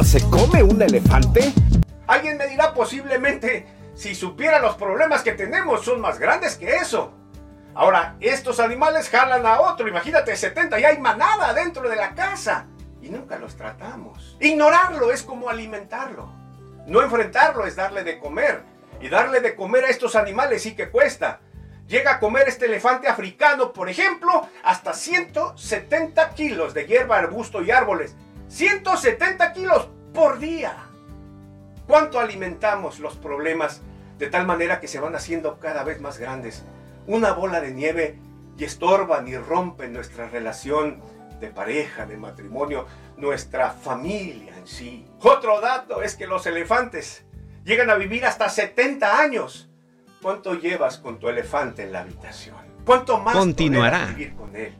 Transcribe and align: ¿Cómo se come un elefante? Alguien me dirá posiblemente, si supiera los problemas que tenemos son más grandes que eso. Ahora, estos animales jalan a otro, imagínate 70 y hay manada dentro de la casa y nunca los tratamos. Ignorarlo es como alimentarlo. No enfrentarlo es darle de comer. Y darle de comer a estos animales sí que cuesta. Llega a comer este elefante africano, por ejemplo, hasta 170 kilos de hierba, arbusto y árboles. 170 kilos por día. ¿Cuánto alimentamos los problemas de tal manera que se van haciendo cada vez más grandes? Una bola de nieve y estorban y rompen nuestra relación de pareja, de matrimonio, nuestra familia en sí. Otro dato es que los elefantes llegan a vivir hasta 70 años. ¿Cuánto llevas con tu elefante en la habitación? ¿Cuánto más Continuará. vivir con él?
¿Cómo 0.00 0.08
se 0.08 0.30
come 0.30 0.62
un 0.62 0.80
elefante? 0.80 1.52
Alguien 2.06 2.38
me 2.38 2.46
dirá 2.46 2.72
posiblemente, 2.72 3.66
si 3.94 4.14
supiera 4.14 4.58
los 4.58 4.76
problemas 4.76 5.20
que 5.20 5.32
tenemos 5.32 5.84
son 5.84 6.00
más 6.00 6.18
grandes 6.18 6.56
que 6.56 6.76
eso. 6.76 7.12
Ahora, 7.74 8.16
estos 8.18 8.60
animales 8.60 9.10
jalan 9.10 9.44
a 9.44 9.60
otro, 9.60 9.86
imagínate 9.86 10.34
70 10.34 10.80
y 10.80 10.84
hay 10.84 10.96
manada 10.96 11.52
dentro 11.52 11.86
de 11.86 11.96
la 11.96 12.14
casa 12.14 12.66
y 13.02 13.10
nunca 13.10 13.38
los 13.38 13.56
tratamos. 13.56 14.38
Ignorarlo 14.40 15.12
es 15.12 15.22
como 15.22 15.50
alimentarlo. 15.50 16.32
No 16.86 17.02
enfrentarlo 17.02 17.66
es 17.66 17.76
darle 17.76 18.02
de 18.02 18.18
comer. 18.18 18.62
Y 19.02 19.10
darle 19.10 19.42
de 19.42 19.54
comer 19.54 19.84
a 19.84 19.90
estos 19.90 20.16
animales 20.16 20.62
sí 20.62 20.74
que 20.74 20.88
cuesta. 20.88 21.40
Llega 21.88 22.12
a 22.12 22.20
comer 22.20 22.48
este 22.48 22.64
elefante 22.64 23.06
africano, 23.06 23.74
por 23.74 23.90
ejemplo, 23.90 24.48
hasta 24.64 24.94
170 24.94 26.30
kilos 26.30 26.72
de 26.72 26.86
hierba, 26.86 27.18
arbusto 27.18 27.60
y 27.60 27.70
árboles. 27.70 28.16
170 28.50 29.52
kilos 29.52 29.88
por 30.12 30.38
día. 30.40 30.74
¿Cuánto 31.86 32.18
alimentamos 32.20 32.98
los 32.98 33.16
problemas 33.16 33.80
de 34.18 34.28
tal 34.28 34.44
manera 34.46 34.80
que 34.80 34.88
se 34.88 35.00
van 35.00 35.14
haciendo 35.14 35.58
cada 35.58 35.84
vez 35.84 36.00
más 36.00 36.18
grandes? 36.18 36.64
Una 37.06 37.32
bola 37.32 37.60
de 37.60 37.72
nieve 37.72 38.18
y 38.58 38.64
estorban 38.64 39.28
y 39.28 39.36
rompen 39.36 39.92
nuestra 39.92 40.28
relación 40.28 41.00
de 41.40 41.48
pareja, 41.48 42.06
de 42.06 42.16
matrimonio, 42.16 42.86
nuestra 43.16 43.70
familia 43.70 44.56
en 44.58 44.66
sí. 44.66 45.06
Otro 45.20 45.60
dato 45.60 46.02
es 46.02 46.16
que 46.16 46.26
los 46.26 46.44
elefantes 46.46 47.24
llegan 47.64 47.88
a 47.88 47.94
vivir 47.94 48.26
hasta 48.26 48.48
70 48.48 49.20
años. 49.20 49.70
¿Cuánto 50.20 50.54
llevas 50.54 50.98
con 50.98 51.18
tu 51.18 51.28
elefante 51.28 51.84
en 51.84 51.92
la 51.92 52.00
habitación? 52.00 52.56
¿Cuánto 52.84 53.18
más 53.18 53.34
Continuará. 53.34 54.06
vivir 54.06 54.34
con 54.34 54.54
él? 54.54 54.76